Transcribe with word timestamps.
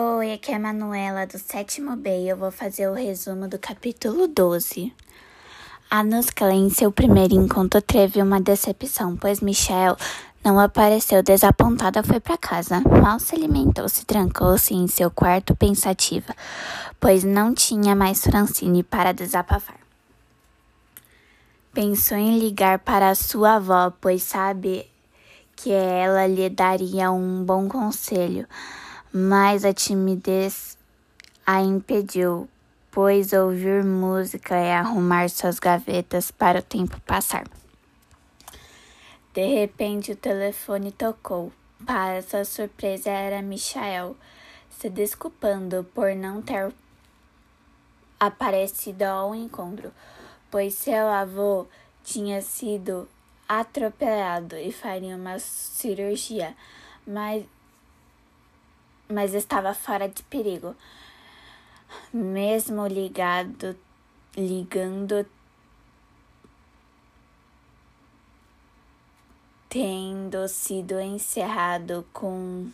Oi, 0.00 0.32
aqui 0.32 0.52
é 0.52 0.54
a 0.54 0.60
Manuela 0.60 1.26
do 1.26 1.40
sétimo 1.40 1.96
B 1.96 2.08
e 2.08 2.28
eu 2.28 2.36
vou 2.36 2.52
fazer 2.52 2.88
o 2.88 2.94
resumo 2.94 3.48
do 3.48 3.58
capítulo 3.58 4.28
12. 4.28 4.94
A 5.90 6.04
Nuscla, 6.04 6.52
em 6.52 6.70
seu 6.70 6.92
primeiro 6.92 7.34
encontro, 7.34 7.82
teve 7.82 8.22
uma 8.22 8.40
decepção, 8.40 9.16
pois 9.16 9.40
Michel 9.40 9.96
não 10.44 10.60
apareceu 10.60 11.20
desapontada, 11.20 12.00
foi 12.04 12.20
para 12.20 12.36
casa. 12.38 12.80
Mal 12.80 13.18
se 13.18 13.34
alimentou, 13.34 13.88
se 13.88 14.06
trancou-se 14.06 14.72
em 14.72 14.86
seu 14.86 15.10
quarto 15.10 15.56
pensativa, 15.56 16.32
pois 17.00 17.24
não 17.24 17.52
tinha 17.52 17.96
mais 17.96 18.22
Francine 18.22 18.84
para 18.84 19.10
desabafar. 19.10 19.80
Pensou 21.74 22.16
em 22.16 22.38
ligar 22.38 22.78
para 22.78 23.16
sua 23.16 23.56
avó, 23.56 23.92
pois 24.00 24.22
sabe 24.22 24.88
que 25.56 25.72
ela 25.72 26.24
lhe 26.28 26.48
daria 26.48 27.10
um 27.10 27.42
bom 27.42 27.68
conselho 27.68 28.46
mas 29.12 29.64
a 29.64 29.72
timidez 29.72 30.76
a 31.46 31.62
impediu, 31.62 32.48
pois 32.90 33.32
ouvir 33.32 33.82
música 33.84 34.54
é 34.54 34.74
arrumar 34.74 35.30
suas 35.30 35.58
gavetas 35.58 36.30
para 36.30 36.58
o 36.58 36.62
tempo 36.62 37.00
passar. 37.02 37.46
De 39.32 39.46
repente 39.46 40.12
o 40.12 40.16
telefone 40.16 40.92
tocou. 40.92 41.52
Para 41.86 42.22
sua 42.22 42.44
surpresa 42.44 43.08
era 43.08 43.40
Michael, 43.40 44.16
se 44.68 44.90
desculpando 44.90 45.86
por 45.94 46.14
não 46.14 46.42
ter 46.42 46.72
aparecido 48.18 49.04
ao 49.04 49.34
encontro, 49.34 49.92
pois 50.50 50.74
seu 50.74 51.06
avô 51.06 51.66
tinha 52.02 52.42
sido 52.42 53.08
atropelado 53.48 54.56
e 54.56 54.72
faria 54.72 55.16
uma 55.16 55.38
cirurgia, 55.38 56.54
mas 57.06 57.44
mas 59.08 59.34
estava 59.34 59.72
fora 59.74 60.08
de 60.08 60.22
perigo. 60.24 60.76
Mesmo 62.12 62.86
ligado, 62.86 63.76
ligando, 64.36 65.26
tendo 69.68 70.46
sido 70.48 71.00
encerrado 71.00 72.06
com 72.12 72.70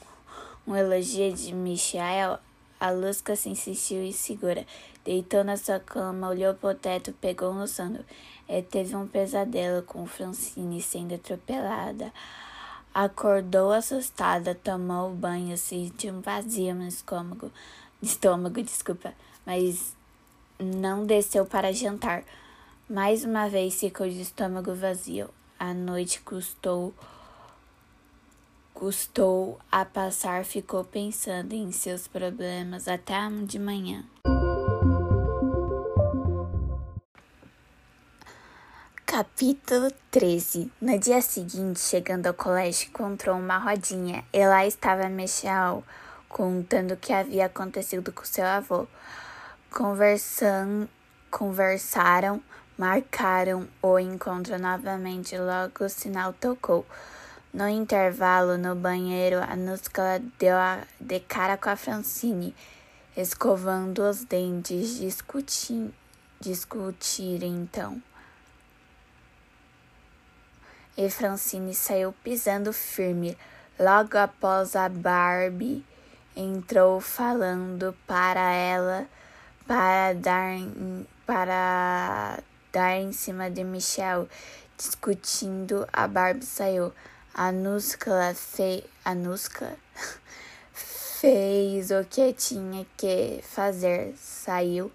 um 0.66 0.74
elogio 0.76 1.32
de 1.32 1.54
Michael, 1.54 2.38
a 2.80 2.90
Lusca 2.90 3.36
se 3.36 3.48
insistiu 3.48 4.02
insegura. 4.02 4.66
Deitou 5.04 5.44
na 5.44 5.56
sua 5.56 5.78
cama, 5.78 6.28
olhou 6.28 6.54
para 6.54 6.70
o 6.70 6.74
teto, 6.74 7.12
pegou 7.12 7.54
no 7.54 7.68
sono. 7.68 8.04
E 8.48 8.62
teve 8.62 8.94
um 8.96 9.06
pesadelo 9.06 9.82
com 9.82 10.06
Francine 10.06 10.82
sendo 10.82 11.14
atropelada. 11.14 12.12
Acordou 12.94 13.72
assustada, 13.72 14.54
tomou 14.54 15.10
banho, 15.10 15.58
sentiu 15.58 16.14
um 16.14 16.20
vazio 16.20 16.74
no 16.76 16.86
estômago, 16.86 17.50
estômago, 18.00 18.62
desculpa, 18.62 19.12
mas 19.44 19.96
não 20.60 21.04
desceu 21.04 21.44
para 21.44 21.72
jantar. 21.72 22.22
Mais 22.88 23.24
uma 23.24 23.48
vez 23.48 23.80
ficou 23.80 24.08
de 24.08 24.20
estômago 24.20 24.74
vazio. 24.74 25.28
A 25.58 25.74
noite 25.74 26.20
custou 26.20 26.94
custou 28.72 29.58
a 29.70 29.84
passar, 29.84 30.44
ficou 30.44 30.84
pensando 30.84 31.52
em 31.52 31.72
seus 31.72 32.06
problemas 32.06 32.86
até 32.86 33.16
de 33.46 33.58
manhã. 33.58 34.04
Capítulo 39.16 39.92
13 40.10 40.72
No 40.80 40.98
dia 40.98 41.22
seguinte, 41.22 41.78
chegando 41.78 42.26
ao 42.26 42.34
colégio, 42.34 42.88
encontrou 42.88 43.36
uma 43.36 43.58
rodinha 43.58 44.24
e 44.32 44.44
lá 44.44 44.66
estava 44.66 45.08
Michel 45.08 45.84
contando 46.28 46.94
o 46.94 46.96
que 46.96 47.12
havia 47.12 47.46
acontecido 47.46 48.10
com 48.10 48.24
seu 48.24 48.44
avô. 48.44 48.88
Conversam, 49.70 50.88
conversaram, 51.30 52.42
marcaram 52.76 53.68
o 53.80 54.00
encontro 54.00 54.58
novamente. 54.58 55.38
Logo 55.38 55.84
o 55.84 55.88
sinal 55.88 56.32
tocou. 56.32 56.84
No 57.52 57.68
intervalo, 57.68 58.58
no 58.58 58.74
banheiro, 58.74 59.38
a 59.48 59.54
Nusca 59.54 60.20
deu 60.40 60.56
a, 60.56 60.82
de 60.98 61.20
cara 61.20 61.56
com 61.56 61.68
a 61.68 61.76
Francine, 61.76 62.52
escovando 63.16 64.02
os 64.02 64.24
dentes, 64.24 64.98
discutir, 64.98 65.94
discutir 66.40 67.44
então 67.44 68.02
e 70.96 71.10
Francine 71.10 71.74
saiu 71.74 72.12
pisando 72.22 72.72
firme. 72.72 73.36
Logo 73.78 74.16
após 74.16 74.76
a 74.76 74.88
Barbie 74.88 75.84
entrou 76.36 77.00
falando 77.00 77.96
para 78.06 78.52
ela 78.52 79.06
para 79.66 80.12
dar 80.12 80.56
para 81.26 82.38
dar 82.72 82.96
em 82.96 83.12
cima 83.12 83.50
de 83.50 83.64
Michel, 83.64 84.28
discutindo. 84.76 85.88
A 85.92 86.06
Barbie 86.06 86.44
saiu. 86.44 86.92
A 87.32 87.50
Nuscla 87.50 88.32
fez 88.34 88.84
a 89.04 89.12
Nuscla 89.14 89.74
fez 90.72 91.90
o 91.90 92.04
que 92.04 92.32
tinha 92.32 92.86
que 92.96 93.40
fazer. 93.42 94.14
Saiu. 94.16 94.92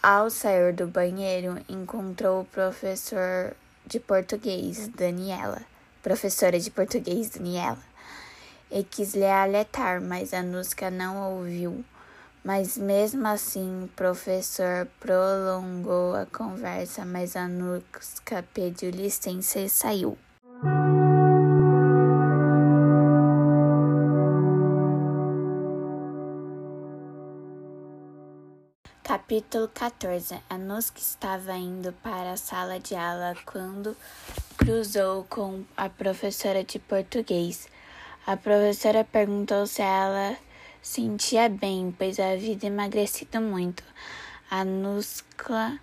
Ao 0.00 0.28
sair 0.28 0.74
do 0.74 0.86
banheiro, 0.86 1.58
encontrou 1.66 2.42
o 2.42 2.44
professor 2.44 3.56
de 3.86 4.00
português, 4.00 4.88
Daniela, 4.88 5.62
professora 6.02 6.58
de 6.58 6.70
português, 6.70 7.30
Daniela, 7.30 7.82
e 8.70 8.82
quis 8.82 9.14
lhe 9.14 9.26
alertar, 9.26 10.00
mas 10.00 10.32
a 10.32 10.42
Nusca 10.42 10.90
não 10.90 11.36
ouviu. 11.36 11.84
Mas 12.42 12.76
mesmo 12.76 13.26
assim, 13.26 13.84
o 13.84 13.88
professor 13.88 14.86
prolongou 15.00 16.14
a 16.14 16.26
conversa, 16.26 17.04
mas 17.04 17.36
a 17.36 17.48
Nusca 17.48 18.44
pediu 18.52 18.90
licença 18.90 19.60
e 19.60 19.68
saiu. 19.68 20.18
Capítulo 29.04 29.68
14 29.68 30.40
A 30.48 30.56
Nusca 30.56 30.98
estava 30.98 31.52
indo 31.58 31.92
para 32.02 32.32
a 32.32 32.36
sala 32.38 32.80
de 32.80 32.94
aula 32.94 33.36
quando 33.44 33.94
cruzou 34.56 35.24
com 35.24 35.62
a 35.76 35.90
professora 35.90 36.64
de 36.64 36.78
português. 36.78 37.68
A 38.26 38.34
professora 38.34 39.04
perguntou 39.04 39.66
se 39.66 39.82
ela 39.82 40.38
sentia 40.80 41.50
bem, 41.50 41.94
pois 41.98 42.18
havia 42.18 42.56
emagrecido 42.62 43.42
muito. 43.42 43.84
A 44.50 44.64
Nusca 44.64 45.78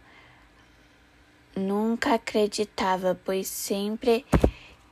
nunca 1.55 2.15
acreditava, 2.15 3.13
pois 3.23 3.47
sempre 3.47 4.25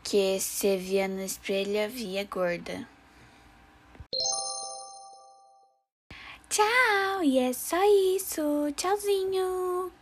que 0.04 0.40
se 0.40 0.78
via 0.78 1.08
no 1.08 1.24
espelho 1.24 1.90
via 1.90 2.26
gorda. 2.26 2.99
Tchau! 6.60 7.24
E 7.24 7.40
é 7.40 7.54
só 7.54 7.78
isso. 8.16 8.42
Tchauzinho! 8.76 9.94